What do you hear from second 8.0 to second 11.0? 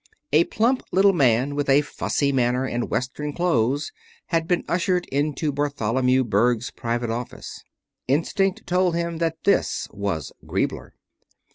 Instinct told him that this was Griebler.